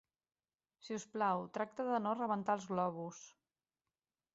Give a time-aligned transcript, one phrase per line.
[0.87, 3.23] Si us plau, tracta de no rebentar els globus